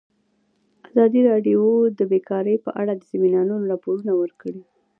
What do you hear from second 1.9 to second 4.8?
د بیکاري په اړه د سیمینارونو راپورونه ورکړي.